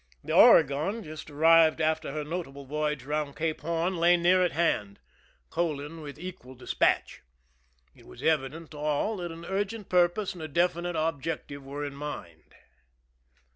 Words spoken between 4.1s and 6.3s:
near at hand, coaling with